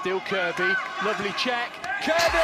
[0.00, 0.72] Still Kirby.
[1.04, 1.70] Lovely check.
[2.02, 2.38] Kirby!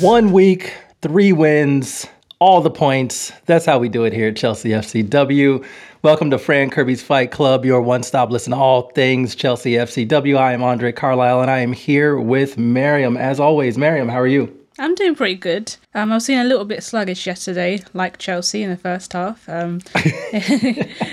[0.00, 2.06] One week, three wins,
[2.38, 3.32] all the points.
[3.46, 5.66] That's how we do it here at Chelsea FCW.
[6.02, 10.36] Welcome to Fran Kirby's Fight Club, your one stop listen to all things Chelsea FCW.
[10.36, 13.16] I am Andre Carlisle and I am here with Maryam.
[13.16, 14.59] As always, Maryam, how are you?
[14.80, 15.76] I'm doing pretty good.
[15.94, 19.46] Um, I was feeling a little bit sluggish yesterday, like Chelsea in the first half.
[19.46, 19.80] Um,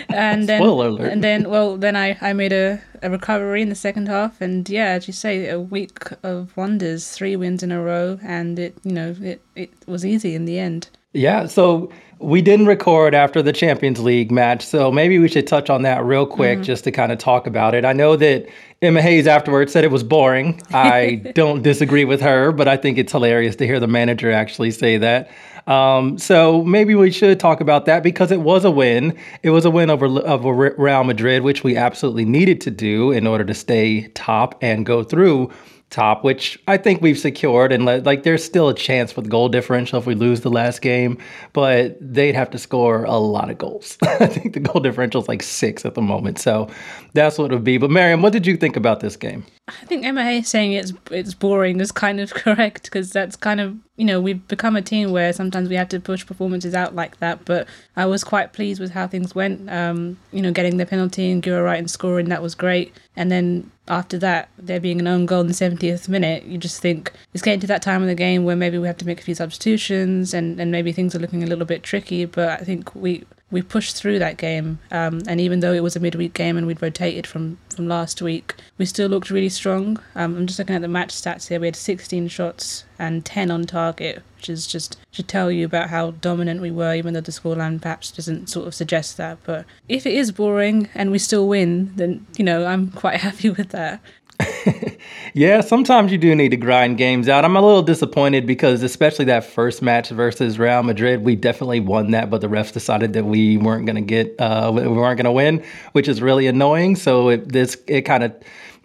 [0.09, 4.07] and then, and then, well, then I, I made a, a recovery in the second
[4.07, 8.17] half, and yeah, as you say, a week of wonders, three wins in a row,
[8.23, 10.89] and it, you know, it, it was easy in the end.
[11.11, 15.69] Yeah, so we didn't record after the Champions League match, so maybe we should touch
[15.69, 17.85] on that real quick just to kind of talk about it.
[17.85, 18.47] I know that
[18.81, 20.61] Emma Hayes afterwards said it was boring.
[20.73, 24.71] I don't disagree with her, but I think it's hilarious to hear the manager actually
[24.71, 25.29] say that.
[25.67, 29.17] Um, so maybe we should talk about that because it was a win.
[29.43, 33.27] It was a win over over Real Madrid, which we absolutely needed to do in
[33.27, 35.51] order to stay top and go through
[35.89, 37.71] top, which I think we've secured.
[37.71, 41.17] And like, there's still a chance the goal differential if we lose the last game,
[41.53, 43.97] but they'd have to score a lot of goals.
[44.03, 46.39] I think the goal differential is like six at the moment.
[46.39, 46.69] So
[47.13, 47.77] that's what it would be.
[47.77, 49.45] But Maryam, what did you think about this game?
[49.67, 53.75] I think Hayes saying it's it's boring is kind of correct because that's kind of
[53.97, 57.17] you know we've become a team where sometimes we have to push performances out like
[57.19, 57.43] that.
[57.43, 57.67] But
[57.97, 59.69] I was quite pleased with how things went.
[59.69, 62.93] Um, you know, getting the penalty and Guro Reiten and scoring that was great.
[63.17, 66.81] And then after that, there being an own goal in the 70th minute, you just
[66.81, 69.19] think it's getting to that time of the game where maybe we have to make
[69.19, 72.25] a few substitutions and, and maybe things are looking a little bit tricky.
[72.25, 74.79] But I think we we pushed through that game.
[74.91, 78.21] Um, and even though it was a midweek game and we'd rotated from, from last
[78.21, 79.97] week, we still looked really strong.
[80.15, 81.59] Um, I'm just looking at the match stats here.
[81.59, 85.89] We had 16 shots and 10 on target, which is just should tell you about
[85.89, 89.37] how dominant we were, even though the scoreline perhaps doesn't sort of suggest that.
[89.43, 93.49] But if it is boring and we still win, then, you know, I'm quite happy
[93.49, 94.01] with that.
[95.33, 97.43] yeah, sometimes you do need to grind games out.
[97.45, 102.11] I'm a little disappointed because, especially that first match versus Real Madrid, we definitely won
[102.11, 105.25] that, but the refs decided that we weren't going to get, uh, we weren't going
[105.25, 106.95] to win, which is really annoying.
[106.95, 108.35] So it, this it kind of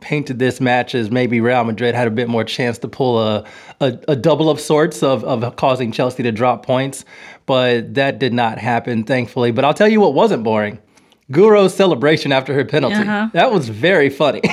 [0.00, 3.46] painted this match as maybe Real Madrid had a bit more chance to pull a,
[3.80, 7.04] a, a, double of sorts of, of causing Chelsea to drop points,
[7.46, 9.52] but that did not happen, thankfully.
[9.52, 10.80] But I'll tell you what wasn't boring.
[11.30, 12.96] Guro's celebration after her penalty.
[12.96, 13.30] Uh-huh.
[13.32, 14.42] That was very funny.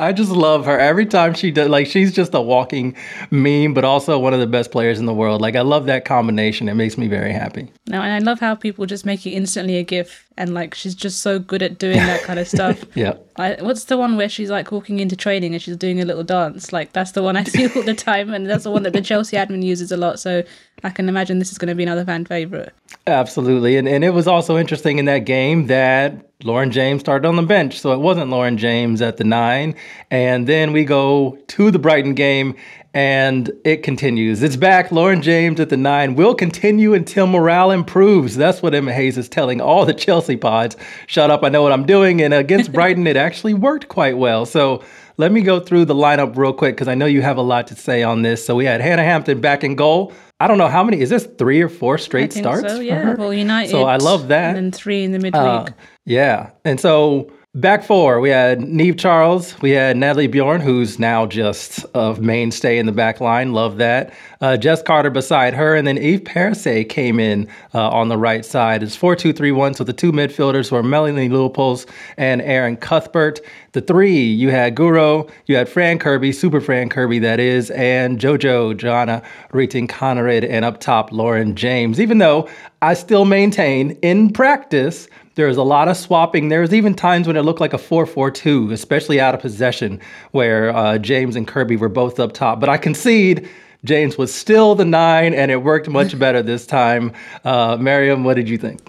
[0.00, 1.68] I just love her every time she does.
[1.68, 2.96] Like she's just a walking
[3.30, 5.42] meme, but also one of the best players in the world.
[5.42, 6.70] Like I love that combination.
[6.70, 7.70] It makes me very happy.
[7.86, 10.94] No, and I love how people just make it instantly a GIF, and like she's
[10.94, 12.84] just so good at doing that kind of stuff.
[12.94, 13.14] yeah.
[13.36, 16.24] I, what's the one where she's like walking into training and she's doing a little
[16.24, 16.72] dance?
[16.72, 19.02] Like that's the one I see all the time, and that's the one that the
[19.02, 20.20] Chelsea admin uses a lot.
[20.20, 20.42] So
[20.82, 22.72] I can imagine this is going to be another fan favorite.
[23.06, 27.36] Absolutely, and and it was also interesting in that game that Lauren James started on
[27.36, 29.74] the bench, so it wasn't Lauren James at the nine.
[30.10, 32.56] And then we go to the Brighton game,
[32.92, 34.42] and it continues.
[34.42, 34.90] It's back.
[34.90, 38.36] Lauren James at the nine will continue until morale improves.
[38.36, 40.76] That's what Emma Hayes is telling all the Chelsea pods.
[41.06, 42.20] Shut up, I know what I'm doing.
[42.20, 44.44] And against Brighton, it actually worked quite well.
[44.44, 44.82] So
[45.18, 47.68] let me go through the lineup real quick because I know you have a lot
[47.68, 48.44] to say on this.
[48.44, 50.12] So we had Hannah Hampton back in goal.
[50.40, 51.00] I don't know how many.
[51.00, 52.72] Is this three or four straight starts?
[52.72, 53.70] So yeah, well, United.
[53.70, 54.56] So I love that.
[54.56, 55.34] And then three in the midweek.
[55.42, 55.66] Uh,
[56.06, 61.26] yeah, and so Back four, we had Niamh Charles, we had Nathalie Björn, who's now
[61.26, 63.52] just a mainstay in the back line.
[63.52, 64.14] Love that.
[64.40, 68.44] Uh, Jess Carter beside her, and then Eve Perisset came in uh, on the right
[68.44, 68.84] side.
[68.84, 69.74] It's 4 2 3 1.
[69.74, 73.40] So the two midfielders were Melanie Leupolz and Erin Cuthbert.
[73.72, 78.20] The three, you had Guro, you had Fran Kirby, Super Fran Kirby, that is, and
[78.20, 81.98] JoJo, Johanna Rytting Kaneryd, and up top, Lauren James.
[81.98, 82.48] Even though
[82.80, 85.08] I still maintain in practice,
[85.40, 86.48] there's a lot of swapping.
[86.48, 89.98] There was even times when it looked like a 4-4-2, especially out of possession,
[90.32, 92.60] where uh, James and Kirby were both up top.
[92.60, 93.48] But I concede
[93.82, 97.12] James was still the nine, and it worked much better this time.
[97.44, 98.80] Uh, Maryam, what did you think?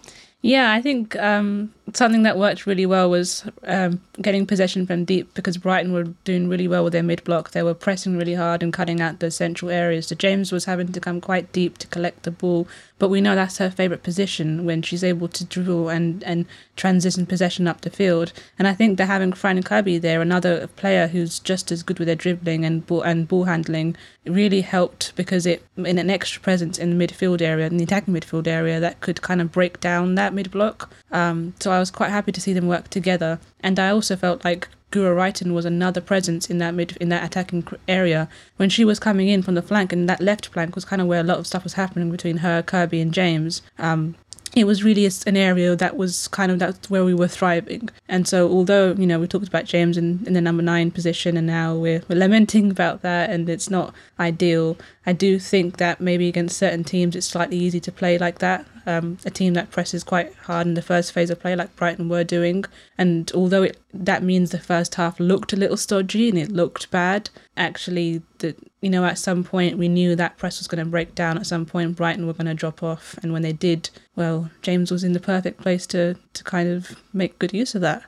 [0.41, 5.33] Yeah, I think um, something that worked really well was um, getting possession from deep
[5.33, 7.51] because Brighton were doing really well with their mid block.
[7.51, 10.07] They were pressing really hard and cutting out the central areas.
[10.07, 12.67] So James was having to come quite deep to collect the ball.
[12.99, 16.45] But we know that's her favourite position when she's able to dribble and, and
[16.75, 18.31] transition possession up the field.
[18.59, 22.05] And I think that having Fran Kirby there, another player who's just as good with
[22.05, 23.95] their dribbling and ball, and ball handling,
[24.25, 28.13] really helped because it in an extra presence in the midfield area, in the attacking
[28.13, 30.91] midfield area, that could kind of break down that mid block.
[31.11, 33.39] Um, so I was quite happy to see them work together.
[33.61, 37.23] And I also felt like Guro Reiten was another presence in that mid in that
[37.23, 38.27] attacking area
[38.57, 41.07] when she was coming in from the flank, and that left flank was kind of
[41.07, 43.61] where a lot of stuff was happening between her, Kirby, and James.
[43.79, 44.15] Um,
[44.53, 47.89] it was really a, an area that was kind of that's where we were thriving.
[48.09, 51.37] And so, although you know we talked about James in, in the number nine position,
[51.37, 54.77] and now we're, we're lamenting about that, and it's not ideal.
[55.05, 58.65] I do think that maybe against certain teams, it's slightly easy to play like that.
[58.85, 62.09] Um, a team that presses quite hard in the first phase of play, like Brighton
[62.09, 62.65] were doing,
[62.97, 66.89] and although it that means the first half looked a little stodgy and it looked
[66.91, 70.89] bad, actually, the you know at some point we knew that press was going to
[70.89, 71.37] break down.
[71.37, 74.91] At some point, Brighton were going to drop off, and when they did, well, James
[74.91, 78.03] was in the perfect place to to kind of make good use of that.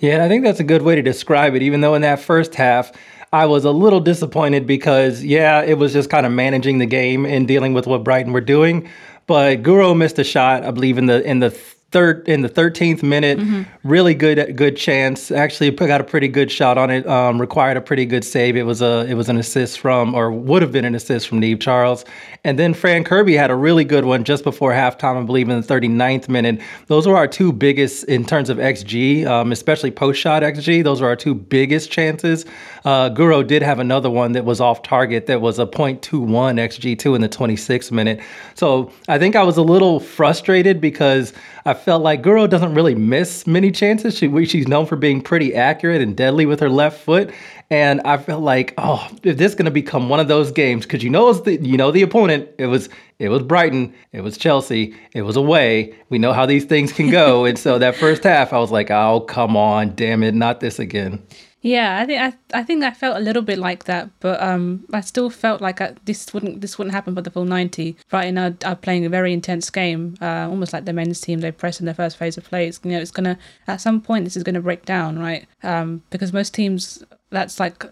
[0.00, 1.62] Yeah, I think that's a good way to describe it.
[1.62, 2.92] Even though in that first half
[3.32, 7.26] I was a little disappointed because, yeah, it was just kind of managing the game
[7.26, 8.88] and dealing with what Brighton were doing.
[9.26, 11.50] But Guro missed a shot, I believe, in the in the
[11.96, 13.38] third in the 13th minute.
[13.38, 13.88] Mm-hmm.
[13.88, 15.30] Really good good chance.
[15.30, 17.06] Actually, got a pretty good shot on it.
[17.06, 18.54] Um, required a pretty good save.
[18.54, 21.40] It was a it was an assist from or would have been an assist from
[21.40, 22.04] Niamh Charles.
[22.44, 25.16] And then Fran Kirby had a really good one just before halftime.
[25.16, 26.60] I believe in the 39th minute.
[26.86, 30.84] Those were our two biggest in terms of xG, um, especially post shot xG.
[30.84, 32.44] Those were our two biggest chances.
[32.84, 37.16] Uh, Guro did have another one that was off target that was a 0.21 xG2
[37.16, 38.20] in the 26th minute.
[38.54, 41.32] So I think I was a little frustrated because
[41.66, 44.18] I felt like Guro doesn't really miss many chances.
[44.18, 47.32] She, she's known for being pretty accurate and deadly with her left foot.
[47.68, 50.86] And I felt like, oh, if this is going to become one of those games,
[50.86, 52.48] because you know the you know the opponent.
[52.58, 55.94] It was it was Brighton, it was Chelsea, it was away.
[56.08, 57.44] We know how these things can go.
[57.46, 60.78] and so that first half, I was like, oh, come on, damn it, not this
[60.78, 61.22] again.
[61.62, 64.84] Yeah, I think I, I think I felt a little bit like that, but um,
[64.92, 67.96] I still felt like I, this wouldn't this wouldn't happen for the full ninety.
[68.12, 71.40] Right now, are playing a very intense game, uh, almost like the men's team.
[71.40, 72.68] They press in their first phase of play.
[72.68, 73.36] It's, you know, it's gonna
[73.66, 75.48] at some point this is gonna break down, right?
[75.64, 77.84] Um, because most teams that's like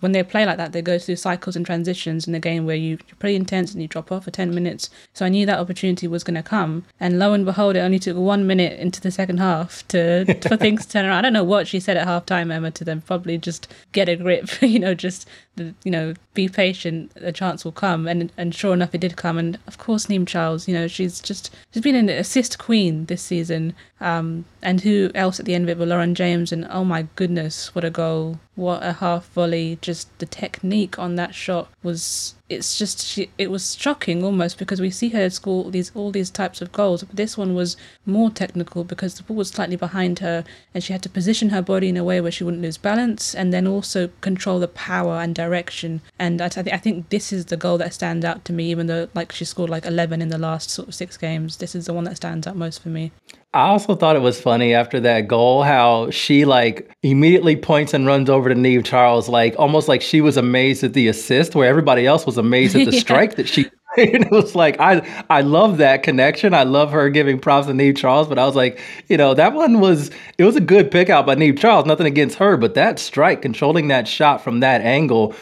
[0.00, 2.76] when they play like that, they go through cycles and transitions in a game where
[2.76, 4.88] you, you're pretty intense and you drop off for 10 minutes.
[5.12, 6.84] So I knew that opportunity was going to come.
[6.98, 10.56] And lo and behold, it only took one minute into the second half to for
[10.56, 11.18] things to turn around.
[11.18, 13.02] I don't know what she said at halftime, Emma, to them.
[13.02, 15.28] Probably just get a grip, you know, just,
[15.60, 17.10] you know, be patient.
[17.16, 18.06] A chance will come.
[18.06, 19.38] And and sure enough, it did come.
[19.38, 23.22] And of course, Niamh Charles, you know, she's just, she's been an assist queen this
[23.22, 23.74] season.
[24.00, 26.52] Um, and who else at the end of it but Lauren James?
[26.52, 28.40] And oh my goodness, what a goal!
[28.54, 29.78] What a half volley!
[29.80, 34.80] Just the technique on that shot was it's just she, it was shocking almost because
[34.80, 37.02] we see her score these all these types of goals.
[37.02, 37.76] But this one was
[38.06, 41.60] more technical because the ball was slightly behind her and she had to position her
[41.60, 45.20] body in a way where she wouldn't lose balance and then also control the power
[45.20, 46.00] and direction.
[46.18, 48.86] And I, th- I think this is the goal that stands out to me even
[48.86, 51.58] though like she scored like 11 in the last sort of six games.
[51.58, 53.12] This is the one that stands out most for me
[53.58, 58.06] I also thought it was funny after that goal how she like immediately points and
[58.06, 61.68] runs over to Niamh Charles like almost like she was amazed at the assist where
[61.68, 63.00] everybody else was amazed at the yeah.
[63.00, 63.64] strike that she
[63.96, 66.54] and it was like I I love that connection.
[66.54, 69.54] I love her giving props to Niamh Charles, but I was like, you know, that
[69.54, 71.84] one was it was a good pick out by Niamh Charles.
[71.84, 75.34] Nothing against her, but that strike, controlling that shot from that angle,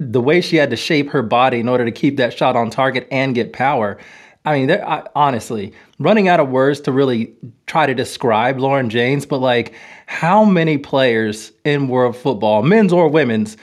[0.00, 2.70] the way she had to shape her body in order to keep that shot on
[2.70, 3.98] target and get power.
[4.46, 7.32] I mean, I, honestly, running out of words to really
[7.66, 9.74] try to describe Lauren James, but like,
[10.06, 13.56] how many players in world football, men's or women's,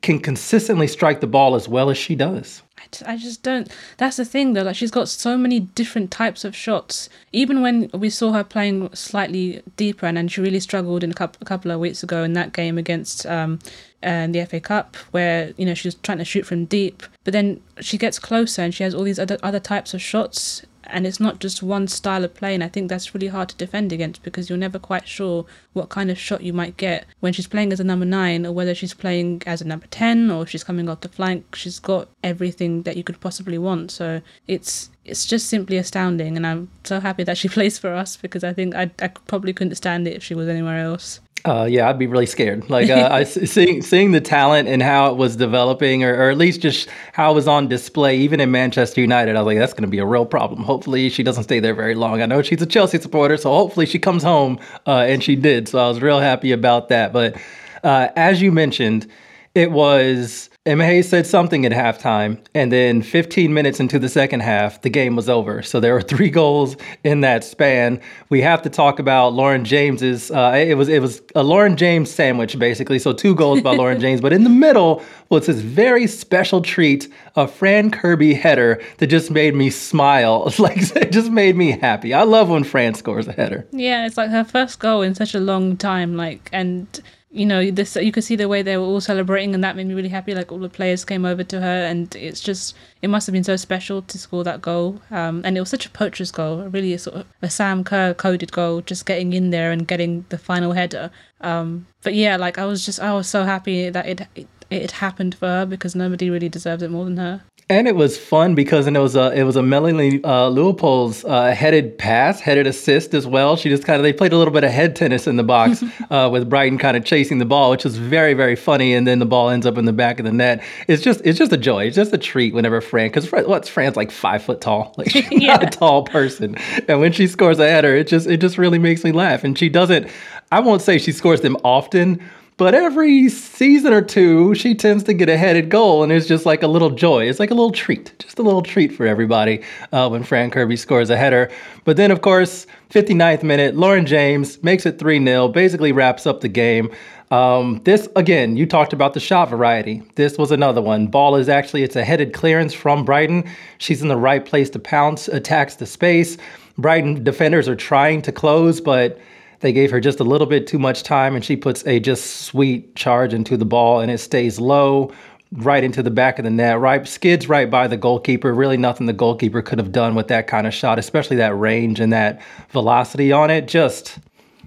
[0.00, 2.62] can consistently strike the ball as well as she does?
[3.06, 3.70] I just don't.
[3.96, 4.62] That's the thing, though.
[4.62, 7.08] Like she's got so many different types of shots.
[7.32, 11.14] Even when we saw her playing slightly deeper, and then she really struggled in a
[11.14, 13.60] couple, a couple of weeks ago in that game against um,
[14.02, 17.32] uh, the FA Cup, where you know she was trying to shoot from deep, but
[17.32, 21.06] then she gets closer and she has all these other other types of shots and
[21.06, 23.92] it's not just one style of play and i think that's really hard to defend
[23.92, 27.46] against because you're never quite sure what kind of shot you might get when she's
[27.46, 30.64] playing as a number nine or whether she's playing as a number 10 or she's
[30.64, 31.54] coming off the flank.
[31.54, 33.90] She's got everything that you could possibly want.
[33.90, 36.36] So it's it's just simply astounding.
[36.36, 39.52] And i'm so happy that she plays for us because i think i, I probably
[39.52, 42.64] couldn't stand it if she was anywhere else uh, yeah, I'd be really scared.
[42.72, 46.38] Like uh, I seeing seeing the talent and how it was developing, or, or at
[46.38, 49.36] least just how it was on display, even in Manchester United.
[49.36, 50.62] I was like, that's going to be a real problem.
[50.62, 52.22] Hopefully, she doesn't stay there very long.
[52.22, 55.68] I know she's a Chelsea supporter, so hopefully she comes home, uh, and she did.
[55.68, 57.12] So I was real happy about that.
[57.12, 57.36] But
[57.84, 59.06] uh, as you mentioned,
[59.54, 64.40] it was Emma Hayes said something at halftime, and then 15 minutes into the second
[64.40, 65.60] half, the game was over.
[65.60, 68.00] So there were three goals in that span.
[68.28, 70.30] We have to talk about Lauren James's.
[70.30, 73.00] Uh, it was it was a Lauren James sandwich basically.
[73.00, 77.12] So two goals by Lauren James, but in the middle was this very special treat,
[77.34, 80.50] a Fran Kirby header that just made me smile.
[80.62, 82.14] Like it just made me happy.
[82.14, 83.66] I love when Fran scores a header.
[83.72, 86.16] Yeah, it's like her first goal in such a long time.
[86.16, 86.86] Like and
[87.32, 89.86] you know, this you could see the way they were all celebrating, and that made
[89.86, 90.34] me really happy.
[90.34, 93.42] Like all the players came over to her, and it's just it must have been
[93.42, 95.00] so special to score that goal.
[95.10, 98.12] Um, and it was such a poacher's goal, really a sort of a Sam Kerr
[98.12, 101.10] coded goal, just getting in there and getting the final header.
[101.40, 104.90] Um, but yeah, like I was just I was so happy that it, it it
[104.92, 107.42] happened for her because nobody really deserves it more than her.
[107.68, 111.24] And it was fun because and it was a it was a Melanie uh, Leupolz
[111.28, 113.56] uh, headed pass, headed assist as well.
[113.56, 115.82] She just kind of they played a little bit of head tennis in the box
[116.10, 118.92] uh, with Brighton kind of chasing the ball, which was very very funny.
[118.94, 120.62] And then the ball ends up in the back of the net.
[120.88, 121.84] It's just it's just a joy.
[121.84, 125.30] It's just a treat whenever Fran because what's Fran's like five foot tall, like she's
[125.30, 125.52] yeah.
[125.56, 126.56] not a tall person,
[126.88, 129.44] and when she scores a header, it just it just really makes me laugh.
[129.44, 130.08] And she doesn't.
[130.50, 132.20] I won't say she scores them often
[132.56, 136.46] but every season or two, she tends to get a headed goal, and it's just
[136.46, 137.28] like a little joy.
[137.28, 140.76] It's like a little treat, just a little treat for everybody uh, when Fran Kirby
[140.76, 141.50] scores a header.
[141.84, 146.40] But then, of course, 59th minute, Lauren James makes it 3 0, basically wraps up
[146.40, 146.90] the game.
[147.32, 150.02] Um, this again, you talked about the shot variety.
[150.16, 151.06] This was another one.
[151.06, 153.44] Ball is actually it's a headed clearance from Brighton.
[153.78, 156.36] She's in the right place to pounce, attacks the space.
[156.76, 159.18] Brighton defenders are trying to close, but
[159.62, 162.42] they gave her just a little bit too much time, and she puts a just
[162.42, 165.12] sweet charge into the ball, and it stays low,
[165.52, 168.52] right into the back of the net, right skids right by the goalkeeper.
[168.52, 172.00] Really, nothing the goalkeeper could have done with that kind of shot, especially that range
[172.00, 173.68] and that velocity on it.
[173.68, 174.18] Just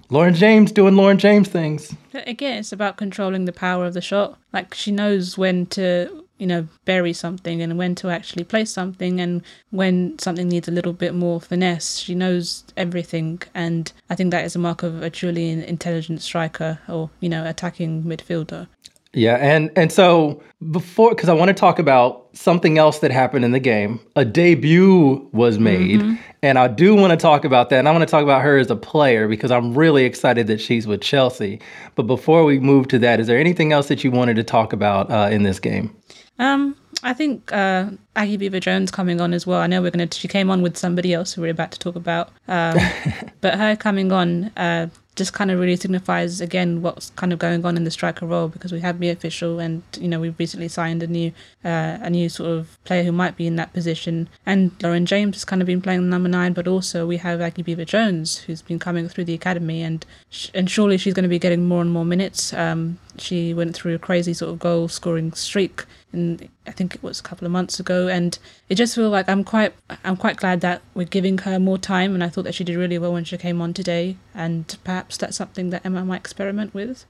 [0.08, 1.94] Lauren James doing Lauren James things.
[2.14, 4.38] Again, it's about controlling the power of the shot.
[4.52, 9.20] Like she knows when to you know, bury something and when to actually place something
[9.20, 11.98] and when something needs a little bit more finesse.
[11.98, 13.42] She knows everything.
[13.54, 17.46] And I think that is a mark of a truly intelligent striker or, you know,
[17.46, 18.68] attacking midfielder.
[19.16, 23.46] Yeah, and and so before because I want to talk about something else that happened
[23.46, 23.98] in the game.
[24.14, 26.16] A debut was made, mm-hmm.
[26.42, 27.78] and I do want to talk about that.
[27.78, 30.60] And I want to talk about her as a player because I'm really excited that
[30.60, 31.62] she's with Chelsea.
[31.94, 34.74] But before we move to that, is there anything else that you wanted to talk
[34.74, 35.96] about uh, in this game?
[36.38, 39.60] Um, I think uh, Aggie Beever Jones coming on as well.
[39.60, 40.08] I know we're gonna.
[40.12, 42.30] She came on with somebody else who we're about to talk about.
[42.48, 42.78] Um,
[43.40, 47.64] but her coming on uh, just kind of really signifies again what's kind of going
[47.64, 50.68] on in the striker role because we have Mia Fishel and you know we've recently
[50.68, 51.32] signed a new
[51.64, 55.36] uh, a new sort of player who might be in that position and Lauren James
[55.36, 58.62] has kind of been playing number nine but also we have Aggie Beever Jones who's
[58.62, 61.80] been coming through the academy and sh- and surely she's going to be getting more
[61.80, 62.52] and more minutes.
[62.52, 67.02] Um, she went through a crazy sort of goal scoring streak and I think it
[67.02, 70.36] was a couple of months ago and it just feels like I'm quite I'm quite
[70.36, 73.12] glad that we're giving her more time and I thought that she did really well
[73.12, 77.06] when she came on today and perhaps that's something that Emma might experiment with.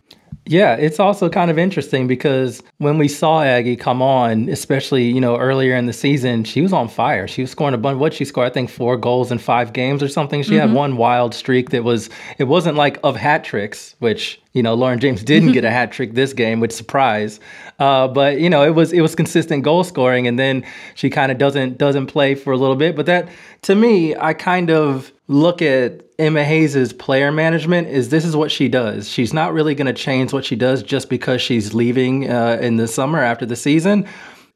[0.48, 5.20] Yeah, it's also kind of interesting because when we saw Aggie come on, especially, you
[5.20, 7.26] know, earlier in the season, she was on fire.
[7.26, 7.98] She was scoring a bunch.
[7.98, 10.44] What she scored, I think four goals in five games or something.
[10.44, 10.68] She mm-hmm.
[10.68, 14.74] had one wild streak that was, it wasn't like of hat tricks, which, you know,
[14.74, 17.40] Lauren James didn't get a hat trick this game, which surprise.
[17.78, 21.30] Uh, but you know, it was it was consistent goal scoring, and then she kind
[21.30, 22.96] of doesn't doesn't play for a little bit.
[22.96, 23.28] But that
[23.62, 28.50] to me, I kind of look at Emma Hayes's player management is this is what
[28.50, 29.08] she does.
[29.08, 32.76] She's not really going to change what she does just because she's leaving uh, in
[32.76, 34.06] the summer after the season.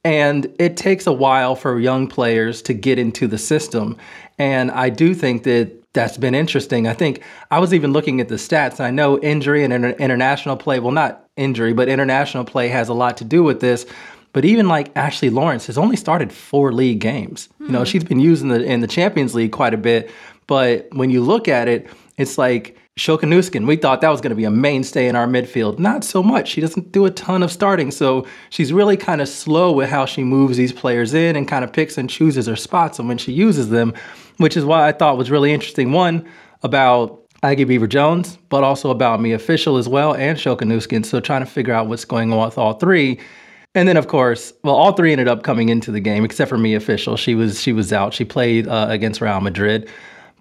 [0.03, 3.99] And it takes a while for young players to get into the system.
[4.39, 6.87] And I do think that that's been interesting.
[6.87, 8.81] I think I was even looking at the stats.
[8.81, 12.95] I know injury and inter- international play, well, not injury, but international play has a
[12.95, 13.85] lot to do with this.
[14.33, 17.49] But even like Ashley Lawrence has only started four league games.
[17.61, 17.67] Mm.
[17.67, 17.85] You know, hmm.
[17.85, 20.09] she's been using the in the Champions League quite a bit.
[20.51, 21.87] But when you look at it,
[22.19, 25.29] it's like Sjoeke Nüsken, we thought that was going to be a mainstay in our
[25.29, 25.79] midfield.
[25.79, 26.49] Not so much.
[26.49, 27.93] She doesn't do a ton of starting.
[27.93, 31.63] So she's really kind of slow with how she moves these players in and kind
[31.63, 33.95] of picks and chooses her spots and when she uses them,
[34.39, 35.93] which is why I thought was really interesting.
[35.93, 36.29] One,
[36.65, 41.07] about Aggie Beever Jones, but also about Mia Fishel as well and Sjoeke Nüsken.
[41.07, 43.21] So trying to figure out what's going on with all three.
[43.77, 46.59] And then, of course, well, all three ended up coming into the game except for
[46.59, 47.17] Mia Fishel.
[47.17, 48.13] She was she was out.
[48.13, 49.89] She played uh, against Real Madrid.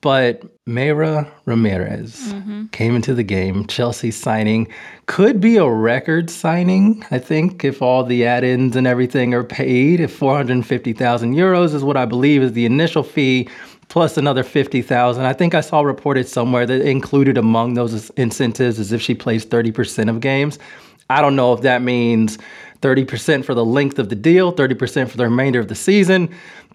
[0.01, 2.67] But Mayra Ramirez mm-hmm.
[2.67, 3.67] came into the game.
[3.67, 4.67] Chelsea signing
[5.07, 9.43] could be a record signing, I think, if all the add ins and everything are
[9.43, 9.99] paid.
[9.99, 13.49] If 450,000 euros is what I believe is the initial fee,
[13.89, 15.25] plus another 50,000.
[15.25, 19.45] I think I saw reported somewhere that included among those incentives is if she plays
[19.45, 20.59] 30% of games.
[21.09, 22.37] I don't know if that means
[22.81, 26.29] 30% for the length of the deal, 30% for the remainder of the season.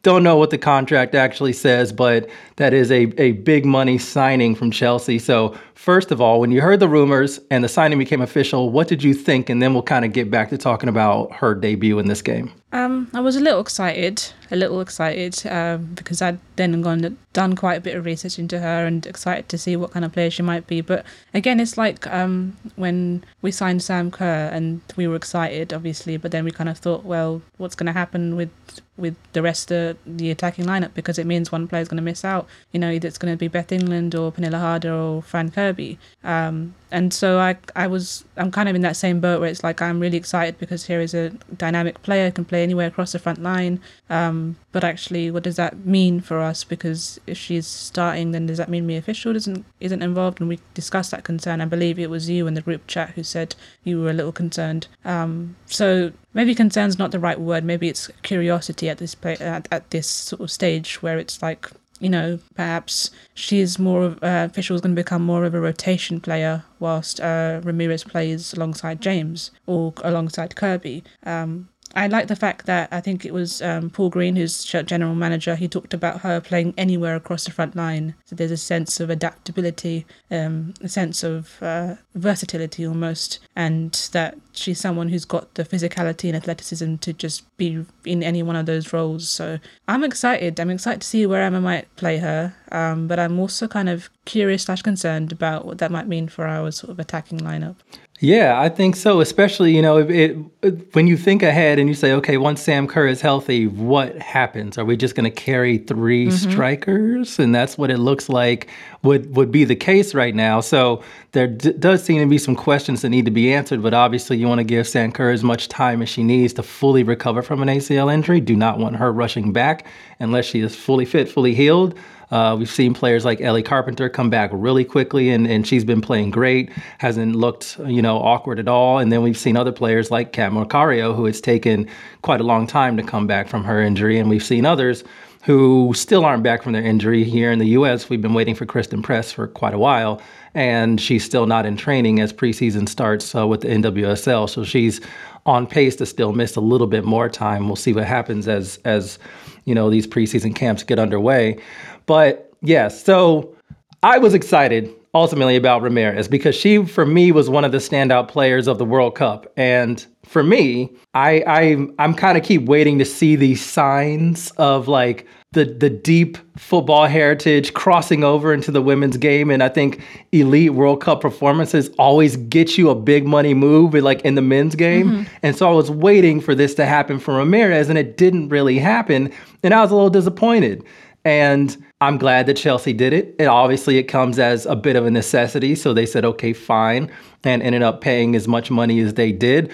[0.05, 4.55] Don't know what the contract actually says, but that is a, a big money signing
[4.55, 5.19] from Chelsea.
[5.19, 8.87] So, first of all, when you heard the rumors and the signing became official, what
[8.87, 9.49] did you think?
[9.49, 12.53] And then we'll kind of get back to talking about her debut in this game.
[12.73, 17.57] Um, I was a little excited, a little excited um, because I'd then gone done
[17.57, 20.29] quite a bit of research into her and excited to see what kind of player
[20.29, 20.83] she might be.
[20.83, 26.19] But again, it's like um, when we signed Sam Kerr and we were excited, obviously,
[26.19, 28.51] but then we kind of thought, well, what's going to happen with
[28.97, 32.03] with the rest of the attacking lineup because it means one player is going to
[32.03, 32.47] miss out.
[32.73, 35.99] You know, it's going to be Beth England or Pernille Harder or Fran Kirby.
[36.23, 39.65] Um, and so I, I was, I'm kind of in that same boat where it's
[39.65, 43.19] like I'm really excited because here is a dynamic player can play anywhere across the
[43.19, 43.81] front line.
[44.09, 46.63] Um, but actually, what does that mean for us?
[46.63, 50.39] Because if she's starting, then does that mean Mia Fishel isn't isn't involved?
[50.39, 51.61] And we discussed that concern.
[51.61, 54.33] I believe it was you in the group chat who said you were a little
[54.33, 54.87] concerned.
[55.05, 57.65] Um, so maybe concern's not the right word.
[57.65, 62.11] Maybe it's curiosity at this at, at this sort of stage where it's like you
[62.11, 66.21] know, perhaps she's more of uh, Fishel is going to become more of a rotation
[66.21, 71.05] player whilst uh, Ramirez plays alongside James or alongside Kirby.
[71.25, 75.15] Um, I like the fact that I think it was um, Paul Green, who's general
[75.15, 78.15] manager, he talked about her playing anywhere across the front line.
[78.25, 84.37] So there's a sense of adaptability, um, a sense of uh, versatility almost, and that
[84.53, 88.67] she's someone who's got the physicality and athleticism to just be in any one of
[88.67, 89.29] those roles.
[89.29, 90.59] So I'm excited.
[90.59, 94.11] I'm excited to see where Emma might play her, um, but I'm also kind of
[94.25, 97.77] curious slash concerned about what that might mean for our sort of attacking lineup.
[98.25, 99.21] Yeah, I think so.
[99.21, 102.87] Especially, you know, it, it, when you think ahead and you say, okay, once Sam
[102.87, 104.79] Kerr is healthy, what happens?
[104.79, 106.51] Are we just going to carry 3 mm-hmm.
[106.51, 107.39] strikers?
[107.39, 108.71] And that's what it looks like
[109.03, 110.61] would would be the case right now.
[110.61, 113.83] So there d- does seem to be some questions that need to be answered.
[113.83, 116.63] But obviously, you want to give Sam Kerr as much time as she needs to
[116.63, 118.41] fully recover from an ACL injury.
[118.41, 119.87] Do not want her rushing back
[120.19, 121.99] unless she is fully fit, fully healed.
[122.35, 126.01] Uh, we've seen players like Ellie Carpenter come back really quickly, and, and she's been
[126.01, 126.69] playing great.
[126.99, 128.99] Hasn't looked, you know, awkward at all.
[128.99, 131.89] And then we've seen other players like Cat Macario, who has taken
[132.23, 134.19] quite a long time to come back from her injury.
[134.19, 135.05] And we've seen others
[135.45, 138.09] who still aren't back from their injury here in the U.S.
[138.09, 140.21] We've been waiting for Christen Press for quite a while,
[140.55, 144.51] and she's still not in training as preseason starts uh, with the NWSL.
[144.51, 145.01] So she's
[145.47, 147.67] on pace to still miss a little bit more time.
[147.67, 149.19] We'll see what happens as as
[149.67, 151.59] you know these preseason camps get underway.
[152.07, 153.55] But yes, yeah, so
[154.03, 158.29] I was excited ultimately about Ramirez because she, for me, was one of the standout
[158.29, 159.51] players of the World Cup.
[159.57, 164.89] And for me, I, I I'm kind of keep waiting to see these signs of
[164.89, 169.51] like the the deep football heritage crossing over into the women's game.
[169.51, 174.21] And I think elite World Cup performances always get you a big money move, like
[174.23, 175.11] in the men's game.
[175.11, 175.35] Mm-hmm.
[175.45, 178.79] And so I was waiting for this to happen for Ramirez, and it didn't really
[178.79, 179.33] happen.
[179.63, 180.85] And I was a little disappointed.
[181.25, 183.35] And I'm glad that Chelsea did it.
[183.39, 185.75] And obviously, it comes as a bit of a necessity.
[185.75, 187.11] So they said, okay, fine,
[187.45, 189.73] and ended up paying as much money as they did.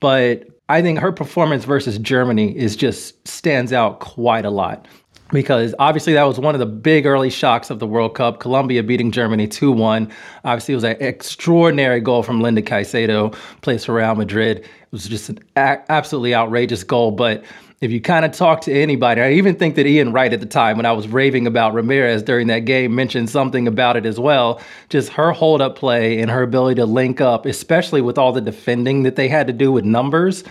[0.00, 4.86] But I think her performance versus Germany is just stands out quite a lot
[5.32, 8.38] because obviously that was one of the big early shocks of the World Cup.
[8.38, 10.12] Colombia beating Germany 2 1.
[10.44, 14.58] Obviously, it was an extraordinary goal from Linda Caicedo, plays for Real Madrid.
[14.58, 17.10] It was just an a- absolutely outrageous goal.
[17.12, 17.44] But
[17.80, 20.46] if you kind of talk to anybody, I even think that Ian Wright at the
[20.46, 24.20] time, when I was raving about Ramirez during that game, mentioned something about it as
[24.20, 24.60] well.
[24.88, 28.40] Just her hold up play and her ability to link up, especially with all the
[28.40, 30.44] defending that they had to do with numbers.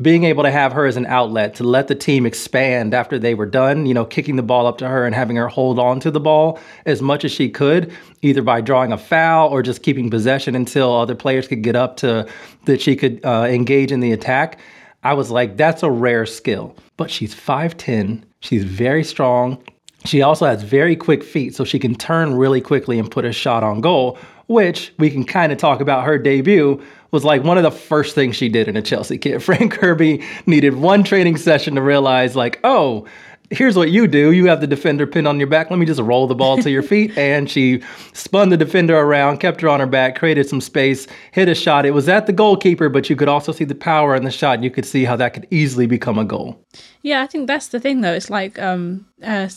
[0.00, 3.34] Being able to have her as an outlet to let the team expand after they
[3.34, 5.98] were done, you know, kicking the ball up to her and having her hold on
[6.00, 9.82] to the ball as much as she could, either by drawing a foul or just
[9.82, 12.28] keeping possession until other players could get up to
[12.66, 14.60] that she could uh, engage in the attack
[15.02, 16.74] I was like, that's a rare skill.
[16.96, 19.62] But she's 5'10, she's very strong.
[20.04, 23.32] She also has very quick feet, so she can turn really quickly and put a
[23.32, 27.56] shot on goal, which we can kind of talk about her debut was like one
[27.56, 29.42] of the first things she did in a Chelsea kit.
[29.48, 33.06] Fran Kirby needed one training session to realize, like, oh,
[33.50, 34.32] here's what you do.
[34.32, 35.70] You have the defender pinned on your back.
[35.70, 37.16] Let me just roll the ball to your feet.
[37.16, 41.48] And she spun the defender around, kept her on her back, created some space, hit
[41.48, 41.86] a shot.
[41.86, 44.54] It was at the goalkeeper, but you could also see the power in the shot.
[44.54, 46.62] And you could see how that could easily become a goal.
[47.02, 48.12] Yeah, I think that's the thing, though.
[48.12, 49.48] It's like um, uh,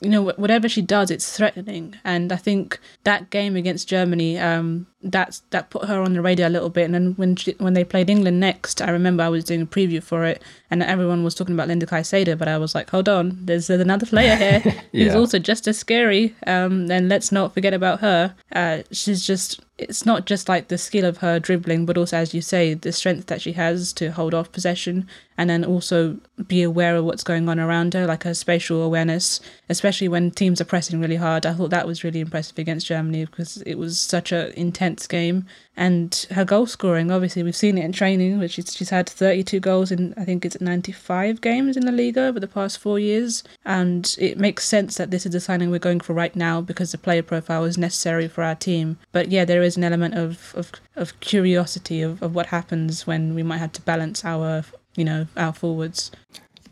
[0.00, 1.94] you know, whatever she does, it's threatening.
[2.04, 6.46] And I think that game against Germany, um, that's that put her on the radar
[6.46, 6.84] a little bit.
[6.84, 9.66] And then when she, when they played England next, I remember I was doing a
[9.66, 13.08] preview for it, and everyone was talking about Linda Caicedo, but I was like, hold
[13.08, 15.04] on, there's, there's another player here yeah.
[15.04, 16.34] who's also just as scary.
[16.46, 18.34] Um, and let's not forget about her.
[18.52, 22.32] Uh, she's just it's not just like the skill of her dribbling, but also, as
[22.32, 25.06] you say, the strength that she has to hold off possession
[25.38, 29.40] and then also be aware of what's going on around her, like her spatial awareness,
[29.68, 31.46] especially when teams are pressing really hard.
[31.46, 35.46] I thought that was really impressive against Germany because it was such an intense game.
[35.78, 39.60] And her goal scoring, obviously, we've seen it in training, which she's, she's had 32
[39.60, 43.44] goals in, I think it's 95 games in the Liga over the past four years.
[43.66, 46.92] And it makes sense that this is the signing we're going for right now because
[46.92, 48.96] the player profile is necessary for our team.
[49.12, 53.34] But yeah, there is an element of, of, of curiosity of, of what happens when
[53.34, 54.64] we might have to balance our
[54.96, 56.10] you know, our forwards.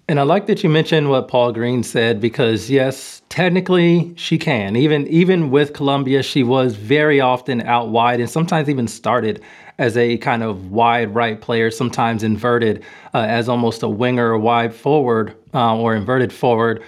[0.06, 4.76] And I like that you mentioned what Paul Green said because yes, technically she can.
[4.76, 9.42] Even even with Colombia, she was very often out wide and sometimes even started
[9.78, 12.84] as a kind of wide right player, sometimes inverted
[13.14, 16.82] uh, as almost a winger wide forward uh, or inverted forward.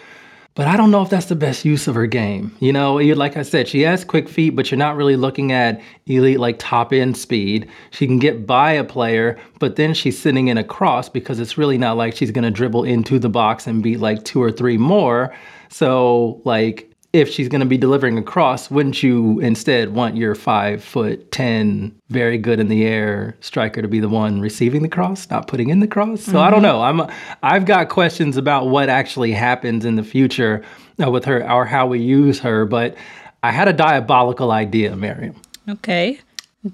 [0.57, 2.57] But I don't know if that's the best use of her game.
[2.61, 5.83] You know, like I said, she has quick feet, but you're not really looking at
[6.07, 7.69] elite like top end speed.
[7.91, 11.59] She can get by a player, but then she's sitting in a cross because it's
[11.59, 14.51] really not like she's going to dribble into the box and beat like two or
[14.51, 15.35] three more.
[15.69, 20.35] So, like, if she's going to be delivering a cross, wouldn't you instead want your
[20.35, 24.89] five foot ten, very good in the air striker to be the one receiving the
[24.89, 26.23] cross, not putting in the cross?
[26.23, 26.39] So mm-hmm.
[26.39, 26.99] I don't mm-hmm.
[26.99, 27.05] know.
[27.05, 30.63] I'm I've got questions about what actually happens in the future
[31.03, 32.95] uh, with her or how we use her, but
[33.43, 35.35] I had a diabolical idea, Maryam.
[35.69, 36.21] Okay.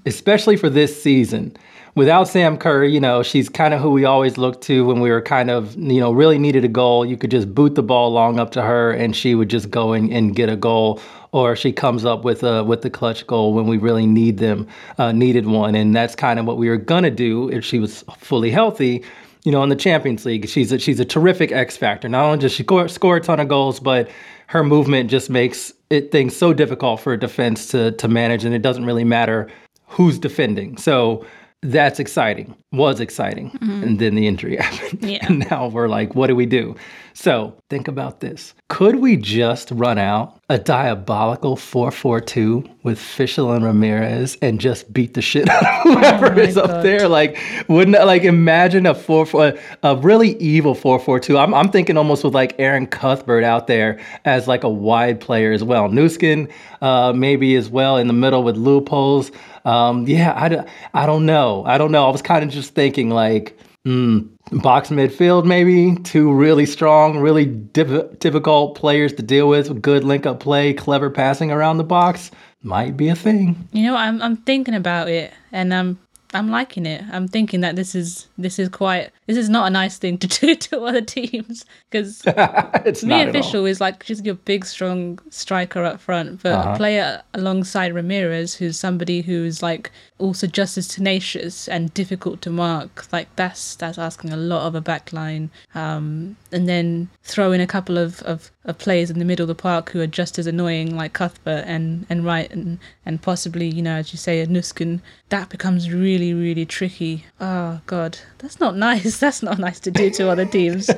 [0.05, 1.55] Especially for this season
[1.95, 5.09] without Sam Kerr, you know, she's kind of who we always looked to when we
[5.09, 7.05] were kind of, you know, really needed a goal.
[7.05, 9.93] You could just boot the ball long up to her and she would just go
[9.93, 10.99] and, and get a goal.
[11.31, 14.67] Or she comes up with a with the clutch goal when we really need them,
[14.99, 18.03] uh, needed one, and that's kind of what we were gonna do if she was
[18.19, 19.03] fully healthy.
[19.43, 22.07] You know, in the Champions League, she's a, she's a terrific X factor.
[22.07, 24.11] Not only does she score, score a ton of goals, but
[24.45, 28.53] her movement just makes it things so difficult for a defense to to manage, and
[28.53, 29.49] it doesn't really matter
[29.87, 30.77] who's defending.
[30.77, 31.25] So
[31.63, 33.83] that's exciting was exciting mm-hmm.
[33.83, 35.25] and then the injury happened yeah.
[35.25, 36.75] and now we're like what do we do
[37.13, 43.63] so think about this could we just run out a diabolical 442 with Fishel and
[43.63, 46.69] Ramirez and just beat the shit out of whoever oh is God.
[46.69, 51.69] up there like wouldn't like imagine a 4 a, a really evil 442 I'm, I'm
[51.69, 55.89] thinking almost with like Erin Cuthbert out there as like a wide player as well
[55.89, 59.31] Nüsken uh, maybe as well in the middle with Leupolz
[59.65, 61.63] um, yeah, I, I don't know.
[61.65, 62.05] I don't know.
[62.05, 64.29] I was kind of just thinking like, mm,
[64.61, 70.39] box midfield maybe two really strong, really difficult players to deal with, good link up
[70.39, 72.31] play, clever passing around the box
[72.63, 73.67] might be a thing.
[73.71, 75.99] You know, I'm I'm thinking about it, and I'm
[76.33, 77.03] I'm liking it.
[77.11, 80.27] I'm thinking that this is this is quite this is not a nice thing to
[80.39, 82.25] do to other teams because
[83.03, 86.71] Mia Fishel is like she's your big strong striker up front, but uh-huh.
[86.71, 92.49] a player alongside Ramirez who's somebody who's like also just as tenacious and difficult to
[92.49, 93.11] mark.
[93.11, 95.49] Like that's that's asking a lot of a back line.
[95.75, 99.47] Um, and then throw in a couple of, of, of players in the middle of
[99.47, 103.67] the park who are just as annoying, like Cuthbert and, and Wright and, and possibly,
[103.67, 105.01] you know, as you say, a Nüsken.
[105.29, 107.25] That becomes really, really tricky.
[107.39, 109.12] Oh God, that's not nice.
[109.19, 110.89] That's not nice to do to other teams.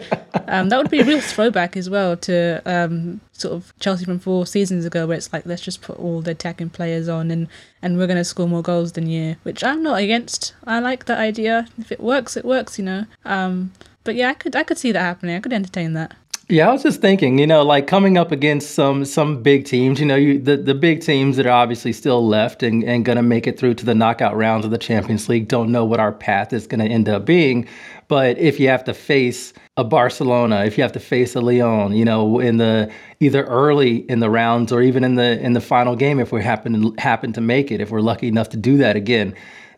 [0.48, 4.20] Um, that would be a real throwback as well to um, sort of Chelsea from
[4.20, 7.48] four seasons ago, where it's like let's just put all the attacking players on and
[7.82, 10.54] and we're going to score more goals than you, which I'm not against.
[10.66, 11.68] I like that idea.
[11.78, 13.06] If it works, it works, you know.
[13.24, 13.72] Um,
[14.04, 15.36] but yeah, I could I could see that happening.
[15.36, 16.16] I could entertain that.
[16.48, 20.00] Yeah, I was just thinking, you know, like coming up against some some big teams,
[20.00, 23.24] you know, you the, the big teams that are obviously still left and, and gonna
[23.24, 26.12] make it through to the knockout rounds of the Champions League don't know what our
[26.12, 27.68] path is gonna end up being.
[28.08, 31.94] But if you have to face a Barcelona, if you have to face a Lyon,
[31.94, 35.62] you know, in the either early in the rounds or even in the in the
[35.62, 38.78] final game, if we happen happen to make it, if we're lucky enough to do
[38.78, 39.34] that again,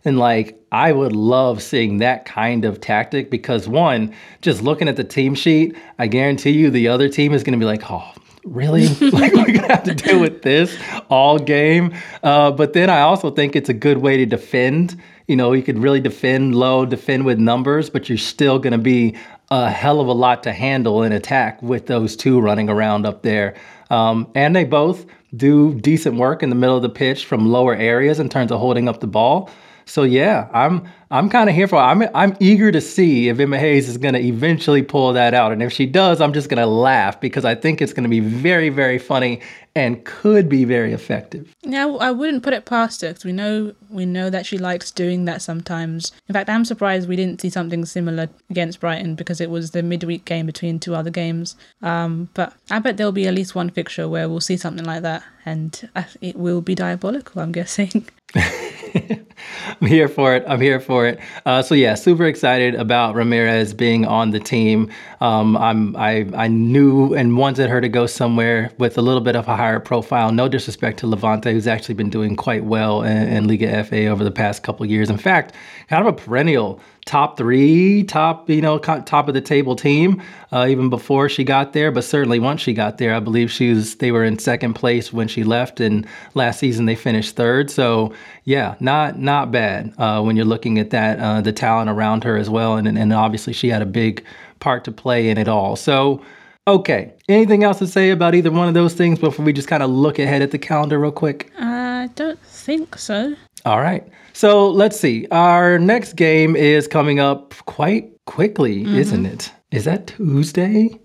[0.08, 4.96] then like I would love seeing that kind of tactic because one, just looking at
[4.96, 8.13] the team sheet, I guarantee you the other team is going to be like, oh
[8.46, 8.88] really?
[9.12, 10.76] like we're gonna have to deal with this
[11.10, 11.93] all game.
[12.24, 15.00] Uh, but then I also think it's a good way to defend.
[15.28, 19.15] You know, you could really defend low, defend with numbers, but you're still gonna be
[19.52, 23.24] a hell of a lot to handle in attack with those two running around up
[23.24, 23.56] there.
[23.89, 27.76] Um, and they both do decent work in the middle of the pitch from lower
[27.76, 29.50] areas in terms of holding up the ball.
[29.88, 31.78] So yeah, I'm I'm kind of here for.
[31.78, 31.84] It.
[31.84, 35.54] I'm I'm eager to see if Emma Hayes is going to eventually pull that out,
[35.54, 38.10] and if she does, I'm just going to laugh because I think it's going to
[38.10, 39.41] be very very funny
[39.76, 41.56] and could be very effective.
[41.63, 44.91] Now, I wouldn't put it past her because we know we know that she likes
[44.91, 46.12] doing that sometimes.
[46.28, 49.84] In fact, I'm surprised we didn't see something similar against Brighton because it was the
[49.84, 51.56] midweek game between two other games.
[51.82, 55.04] Um, but I bet there'll be at least one fixture where we'll see something like
[55.04, 57.41] that, and it will be diabolical.
[57.41, 58.08] I'm guessing.
[59.82, 60.44] I'm here for it.
[60.48, 61.20] I'm here for it.
[61.46, 64.92] Uh, so yeah, super excited about Ramirez being on the team.
[65.22, 69.36] Um, I'm I I knew and wanted her to go somewhere with a little bit
[69.36, 70.32] of a higher profile.
[70.32, 74.24] No disrespect to Levante, who's actually been doing quite well in, in Liga FA over
[74.24, 75.10] the past couple years.
[75.10, 75.54] In fact,
[75.90, 80.67] kind of a perennial top three, top you know top of the table team uh,
[80.70, 81.91] even before she got there.
[81.91, 85.12] But certainly once she got there, I believe she was they were in second place
[85.12, 87.72] when she left, and last season they finished third.
[87.72, 92.24] So yeah, not not bad uh, when you're looking at that uh, the talent around
[92.24, 94.24] her as well, and and obviously she had a big
[94.60, 95.76] part to play in it all.
[95.76, 96.22] So.
[96.67, 97.13] Okay.
[97.30, 99.89] Anything else to say about either one of those things before we just kind of
[99.89, 101.50] look ahead at the calendar real quick?
[101.58, 103.38] I don't think so.
[103.65, 104.08] All right.
[104.34, 105.28] So let's see.
[105.32, 108.96] Our next game is coming up quite quickly, mm-hmm.
[108.96, 109.52] isn't it?
[109.72, 111.00] Is that Tuesday?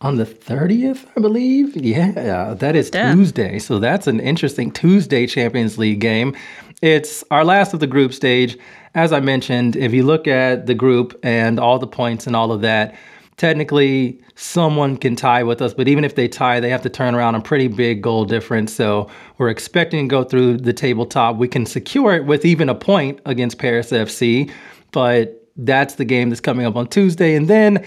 [0.00, 1.76] On the 30th, I believe.
[1.76, 3.12] Yeah, that is yeah.
[3.12, 3.58] Tuesday.
[3.58, 6.36] So that's an interesting Tuesday Champions League game.
[6.80, 8.56] It's our last of the group stage.
[8.94, 12.52] As I mentioned, if you look at the group and all the points and all
[12.52, 12.94] of that,
[13.38, 17.14] technically someone can tie with us, but even if they tie, they have to turn
[17.14, 18.74] around a pretty big goal difference.
[18.74, 21.36] So we're expecting to go through the tabletop.
[21.36, 24.50] We can secure it with even a point against Paris FC,
[24.92, 27.34] but that's the game that's coming up on Tuesday.
[27.34, 27.84] And then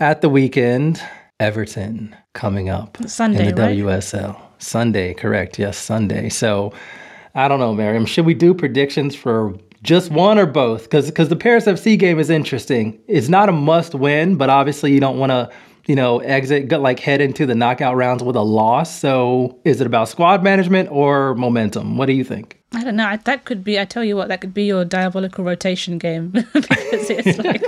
[0.00, 1.02] at the weekend,
[1.40, 3.78] Everton coming up Sunday, in the right?
[3.78, 4.40] WSL.
[4.58, 5.58] Sunday, correct.
[5.58, 6.28] Yes, Sunday.
[6.28, 6.72] So
[7.34, 8.06] I don't know, Maryam.
[8.06, 9.54] Should we do predictions for
[9.88, 10.82] just one or both?
[10.82, 13.00] Because because the Paris FC game is interesting.
[13.08, 15.50] It's not a must win, but obviously you don't want to
[15.86, 18.94] you know exit like head into the knockout rounds with a loss.
[18.94, 21.96] So is it about squad management or momentum?
[21.96, 22.60] What do you think?
[22.74, 23.16] I don't know.
[23.24, 23.80] That could be.
[23.80, 27.62] I tell you what, that could be your diabolical rotation game because it's like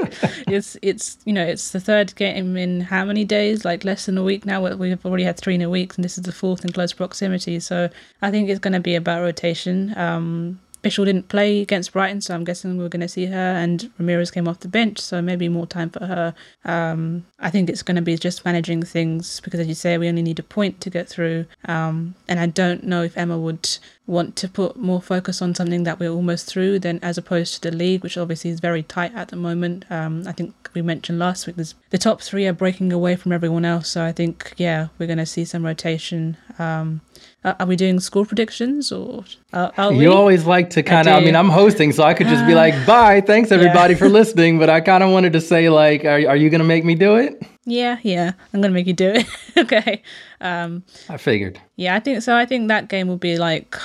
[0.47, 3.65] it's it's you know it's the third game in how many days?
[3.65, 4.61] Like less than a week now.
[4.77, 7.61] We've already had three in a week, and this is the fourth in close proximity.
[7.61, 7.89] So
[8.21, 9.97] I think it's going to be about rotation.
[9.97, 13.37] Um, Bishop didn't play against Brighton, so I'm guessing we're going to see her.
[13.37, 16.35] And Ramirez came off the bench, so maybe more time for her.
[16.65, 20.09] Um, I think it's going to be just managing things because, as you say, we
[20.09, 21.47] only need a point to get through.
[21.67, 25.85] Um, and I don't know if Emma would want to put more focus on something
[25.85, 29.15] that we're almost through than as opposed to the league, which obviously is very tight
[29.15, 29.85] at the moment.
[29.91, 33.65] Um, I think we mentioned last week the top three are breaking away from everyone
[33.65, 36.37] else, so I think yeah we're going to see some rotation.
[36.59, 37.03] Um,
[37.45, 41.25] are we doing score predictions or uh, you always like to kind of I, I,
[41.25, 43.99] mean i'm hosting so i could just be like bye thanks everybody yeah.
[43.99, 46.85] for listening but i kind of wanted to say like are, are you gonna make
[46.85, 47.43] me do it?
[47.65, 49.27] Yeah yeah i'm gonna make you do it.
[49.57, 50.03] Okay
[50.41, 51.61] um i figured.
[51.77, 53.77] yeah i think so i think that game will be like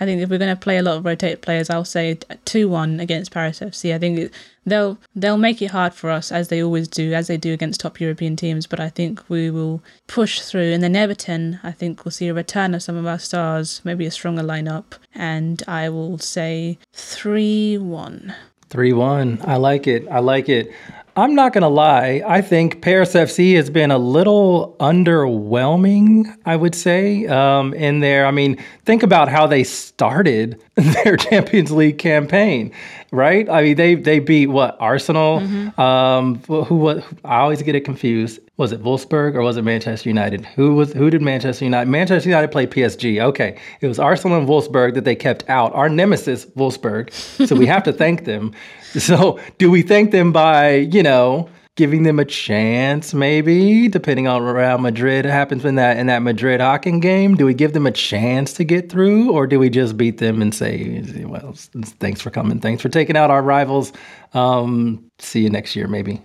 [0.00, 2.68] I think if we're going to play a lot of rotated players, I'll say two
[2.68, 3.94] one against Paris FC.
[3.94, 4.32] I think
[4.66, 7.80] they'll they'll make it hard for us as they always do, as they do against
[7.80, 8.66] top European teams.
[8.66, 10.72] But I think we will push through.
[10.72, 14.04] And then Everton, I think we'll see a return of some of our stars, maybe
[14.06, 18.34] a stronger lineup, and I will say three one.
[18.70, 19.38] 3 1.
[19.44, 20.04] I like it.
[20.10, 20.72] I like it.
[21.16, 22.22] I'm not going to lie.
[22.26, 28.26] I think Paris FC has been a little underwhelming, I would say, um, in there.
[28.26, 32.72] I mean, think about how they started their Champions League campaign,
[33.12, 33.48] right?
[33.48, 35.38] I mean, they they beat what Arsenal.
[35.38, 35.80] Mm-hmm.
[35.80, 37.04] Um, who was?
[37.24, 38.40] I always get it confused.
[38.56, 40.44] Was it Wolfsburg or was it Manchester United?
[40.46, 40.92] Who was?
[40.94, 41.88] Who did Manchester United?
[41.90, 43.22] Manchester United played PSG.
[43.22, 45.72] Okay, it was Arsenal and Wolfsburg that they kept out.
[45.74, 47.12] Our nemesis, Wolfsburg.
[47.46, 48.52] So we have to thank them
[49.00, 54.42] So, do we thank them by, you know, giving them a chance, maybe, depending on
[54.42, 57.34] Real Madrid happens in that in that Madrid Häcken game?
[57.34, 60.40] Do we give them a chance to get through, or do we just beat them
[60.40, 61.54] and say, "Well,
[61.98, 63.92] thanks for coming, thanks for taking out our rivals.
[64.32, 66.22] Um, see you next year, maybe."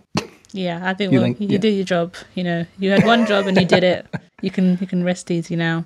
[0.51, 1.58] Yeah, I think, you, well, think, you yeah.
[1.58, 2.15] did your job.
[2.36, 4.05] You know, you had one job and you did it.
[4.41, 5.86] You can you can rest easy now.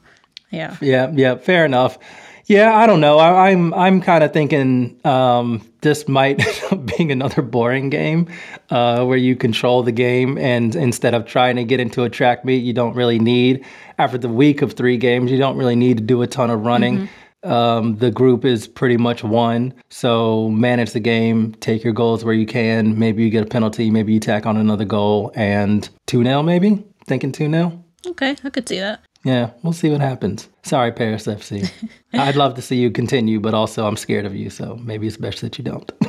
[0.54, 0.78] Yeah.
[0.82, 1.12] Yeah.
[1.14, 1.36] Yeah.
[1.36, 1.98] Fair enough.
[2.46, 3.20] Yeah, I don't know.
[3.20, 7.90] I, am I'm, I'm kind of thinking um, this might end up being another boring
[7.90, 8.28] game
[8.70, 12.44] uh, where you control the game, and instead of trying to get into a track
[12.44, 13.66] meet, you don't really need.
[13.98, 16.66] After the week of three games, you don't really need to do a ton of
[16.66, 17.00] running.
[17.00, 17.52] Mm-hmm.
[17.52, 22.34] Um, the group is pretty much one, so manage the game, take your goals where
[22.34, 22.98] you can.
[22.98, 26.84] Maybe you get a penalty, maybe you tack on another goal, and two 0 maybe
[27.06, 29.02] thinking two 0 Okay, I could see that.
[29.24, 30.50] Yeah, we'll see what happens.
[30.64, 31.72] Sorry, Paris FC.
[32.14, 35.18] I'd love to see you continue, but also I'm scared of you, so maybe it's
[35.18, 35.92] best that you don't.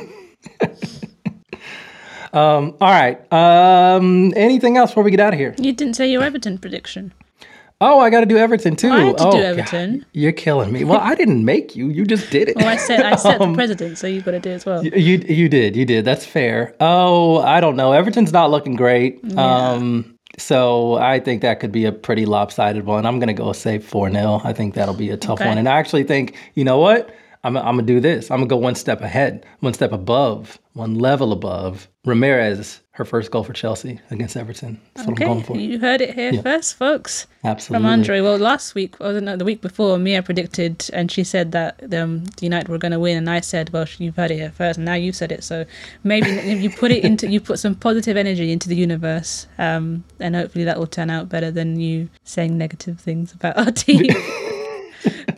[2.33, 3.31] um, all right.
[3.31, 5.55] Um, anything else before we get out of here?
[5.57, 7.13] You didn't say your Everton prediction.
[7.81, 8.89] Oh, I got to do Everton too.
[8.89, 10.05] I had to oh, do God, Everton.
[10.13, 10.85] you're killing me.
[10.85, 11.89] Well, I didn't make you.
[11.89, 12.55] You just did it.
[12.55, 14.85] Well, I said I set the president, so you've got to do it as well.
[14.85, 16.73] You you did you did that's fair.
[16.79, 17.91] Oh, I don't know.
[17.91, 19.19] Everton's not looking great.
[19.37, 23.05] Um, so I think that could be a pretty lopsided one.
[23.05, 25.47] I'm gonna go say four 0 I think that'll be a tough Okay.
[25.49, 25.57] one.
[25.57, 27.13] And I actually think you know what.
[27.45, 28.31] I'm, I'm gonna do this.
[28.31, 31.87] I'm gonna go one step ahead, one step above, one level above.
[32.03, 34.81] Ramirez, her first goal for Chelsea against Everton.
[34.95, 35.53] That's what I'm going for.
[35.53, 37.27] Okay, you heard it here first, folks.
[37.43, 37.83] Absolutely.
[37.83, 38.21] From Andre.
[38.21, 42.23] Well, last week, or no, the week before, Mia predicted, and she said that um,
[42.41, 44.85] United were going to win, and I said, "Well, you've heard it here first, and
[44.85, 45.65] now you've said it." So
[46.03, 50.03] maybe if you put it into, you put some positive energy into the universe, um,
[50.19, 54.07] and hopefully that will turn out better than you saying negative things about our team.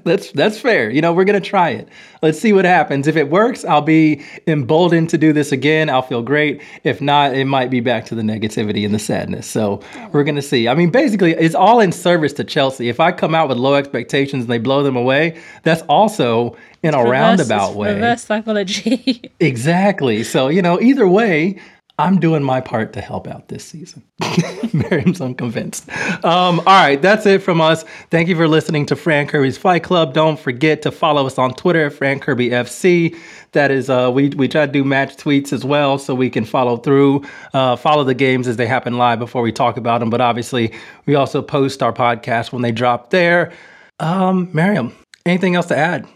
[0.07, 0.89] That's that's fair.
[0.89, 1.87] You know, we're gonna try it.
[2.23, 3.05] Let's see what happens.
[3.07, 5.89] If it works, I'll be emboldened to do this again.
[5.89, 6.61] I'll feel great.
[6.83, 9.45] If not, it might be back to the negativity and the sadness.
[9.47, 10.67] So we're gonna see.
[10.67, 12.89] I mean, basically, it's all in service to Chelsea.
[12.89, 16.93] If I come out with low expectations and they blow them away, that's also in
[16.93, 17.93] a Reverse- roundabout it's way.
[17.93, 19.31] Reverse psychology.
[19.39, 20.23] Exactly.
[20.23, 21.59] So, you know, either way,
[21.99, 24.03] I'm doing my part to help out this season.
[24.73, 25.89] Maryam's unconvinced.
[26.23, 27.85] Um, all right, that's it from us.
[28.11, 30.13] Thank you for listening to Fran Kirby's Fight Club.
[30.13, 33.17] Don't forget to follow us on Twitter, Fran Kirby FC.
[33.53, 36.45] That is, uh, we we try to do match tweets as well, so we can
[36.45, 37.23] follow through,
[37.55, 40.11] uh, follow the games as they happen live before we talk about them.
[40.11, 40.73] But obviously,
[41.07, 43.51] we also post our podcast when they drop there.
[43.99, 46.07] Um, Miriam, anything else to add?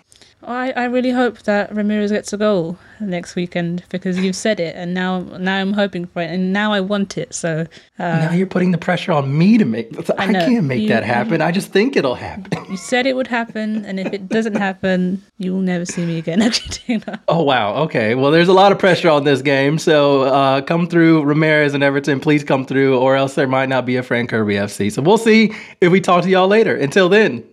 [0.44, 4.76] I, I really hope that Ramirez gets a goal next weekend because you've said it,
[4.76, 7.34] and now now I'm hoping for it, and now I want it.
[7.34, 7.68] So
[8.00, 9.94] uh, now you're putting the pressure on me to make.
[10.18, 10.46] I, know.
[10.46, 11.42] can't make You- that happen.
[11.50, 12.66] I just think it'll happen.
[12.70, 16.18] you said it would happen, and if it doesn't happen, you will never see me
[16.18, 16.42] again.
[16.88, 17.04] I'm.
[17.28, 17.76] Oh wow.
[17.84, 18.16] Okay.
[18.16, 19.78] Well, there's a lot of pressure on this game.
[19.78, 22.20] So uh, come through, Ramirez and Everton.
[22.20, 24.92] Please come through, or else there might not be a Fran Kirby FC.
[24.92, 26.76] So we'll see if we talk to y'all later.
[26.76, 27.44] Until then,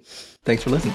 [0.45, 0.95] thanks for listening.